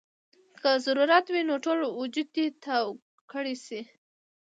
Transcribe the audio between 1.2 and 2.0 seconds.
وي نو ټول